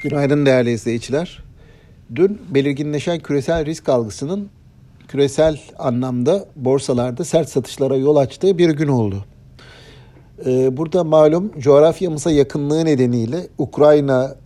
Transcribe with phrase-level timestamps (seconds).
[0.00, 1.42] Günaydın değerli izleyiciler.
[2.14, 4.48] Dün belirginleşen küresel risk algısının
[5.08, 9.24] küresel anlamda borsalarda sert satışlara yol açtığı bir gün oldu.
[10.46, 14.36] Ee, burada malum coğrafyamıza yakınlığı nedeniyle Ukrayna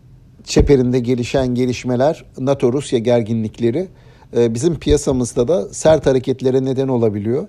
[0.44, 3.88] çeperinde gelişen gelişmeler, NATO-Rusya gerginlikleri
[4.36, 7.48] e, bizim piyasamızda da sert hareketlere neden olabiliyor.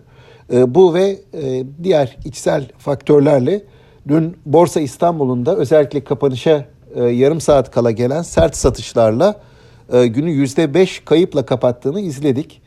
[0.54, 3.64] E, bu ve e, diğer içsel faktörlerle
[4.08, 9.36] dün Borsa İstanbul'un da özellikle kapanışa e, yarım saat kala gelen sert satışlarla
[9.94, 12.62] e, günü yüzde beş kayıpla kapattığını izledik.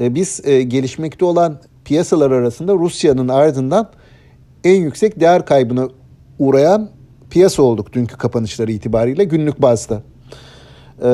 [0.00, 3.88] E, biz e, gelişmekte olan piyasalar arasında Rusya'nın ardından
[4.64, 5.88] en yüksek değer kaybına
[6.38, 6.90] uğrayan
[7.30, 10.02] piyasa olduk dünkü kapanışları itibariyle günlük bazda.
[11.02, 11.10] E,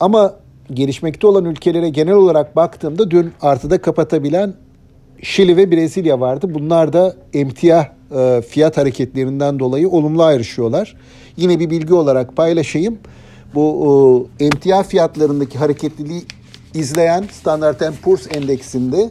[0.00, 0.34] ama
[0.70, 4.54] gelişmekte olan ülkelere genel olarak baktığımda dün artıda kapatabilen
[5.22, 6.54] Şili ve Brezilya vardı.
[6.54, 7.86] Bunlar da emtia
[8.16, 10.96] e, fiyat hareketlerinden dolayı olumlu ayrışıyorlar.
[11.36, 12.98] Yine bir bilgi olarak paylaşayım.
[13.54, 16.22] Bu e, emtia fiyatlarındaki hareketliliği
[16.74, 19.10] izleyen Standard Poor's endeksinde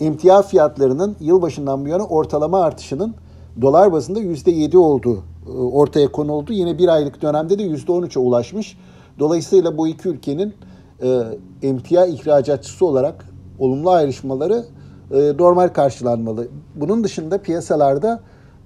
[0.00, 3.14] emtia fiyatlarının yılbaşından bu yana ortalama artışının
[3.62, 6.52] dolar bazında %7 olduğu e, ortaya konuldu.
[6.52, 8.78] Yine bir aylık dönemde de %13'e ulaşmış.
[9.18, 10.54] Dolayısıyla bu iki ülkenin
[11.02, 11.22] e,
[11.62, 13.26] emtia ihracatçısı olarak
[13.58, 14.64] olumlu ayrışmaları
[15.10, 16.48] e, normal karşılanmalı.
[16.74, 18.20] Bunun dışında piyasalarda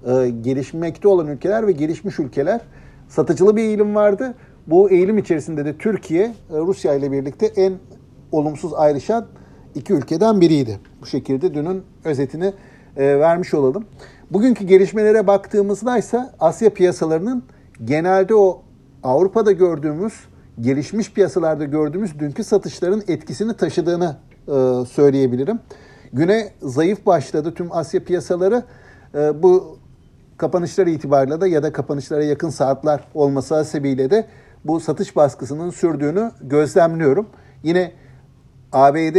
[0.05, 2.61] e, gelişmekte olan ülkeler ve gelişmiş ülkeler
[3.07, 4.33] satıcılı bir eğilim vardı.
[4.67, 7.73] Bu eğilim içerisinde de Türkiye e, Rusya ile birlikte en
[8.31, 9.25] olumsuz ayrışan
[9.75, 10.79] iki ülkeden biriydi.
[11.01, 12.53] Bu şekilde dünün özetini
[12.97, 13.85] vermiş olalım.
[14.31, 17.43] Bugünkü gelişmelere baktığımızda ise Asya piyasalarının
[17.85, 18.61] genelde o
[19.03, 20.13] Avrupa'da gördüğümüz,
[20.61, 24.15] gelişmiş piyasalarda gördüğümüz dünkü satışların etkisini taşıdığını
[24.85, 25.59] söyleyebilirim.
[26.13, 28.63] Güne zayıf başladı tüm Asya piyasaları.
[29.15, 29.77] E, bu
[30.41, 34.27] kapanışlar itibariyle de ya da kapanışlara yakın saatler olması hasebiyle de
[34.65, 37.27] bu satış baskısının sürdüğünü gözlemliyorum.
[37.63, 37.91] Yine
[38.71, 39.17] ABD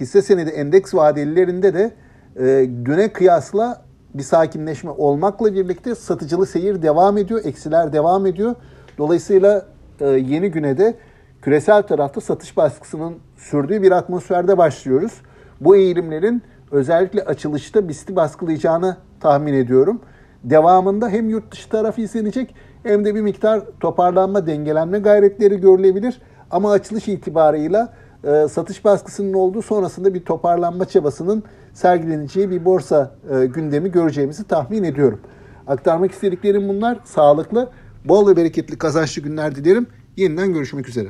[0.00, 1.92] hisse senedi endeks vadelilerinde de
[2.36, 3.82] e, düne kıyasla
[4.14, 8.54] bir sakinleşme olmakla birlikte satıcılı seyir devam ediyor, eksiler devam ediyor.
[8.98, 9.66] Dolayısıyla
[10.00, 10.94] e, yeni güne de
[11.42, 15.12] küresel tarafta satış baskısının sürdüğü bir atmosferde başlıyoruz
[15.60, 20.00] bu eğilimlerin özellikle açılışta BIST'i baskılayacağını tahmin ediyorum.
[20.44, 26.20] Devamında hem yurt dışı tarafı izlenecek hem de bir miktar toparlanma, dengelenme gayretleri görülebilir.
[26.50, 27.92] Ama açılış itibarıyla
[28.24, 34.84] e, satış baskısının olduğu sonrasında bir toparlanma çabasının sergileneceği bir borsa e, gündemi göreceğimizi tahmin
[34.84, 35.20] ediyorum.
[35.66, 36.98] Aktarmak istediklerim bunlar.
[37.04, 37.70] Sağlıklı,
[38.04, 39.86] bol ve bereketli kazançlı günler dilerim.
[40.16, 41.08] Yeniden görüşmek üzere.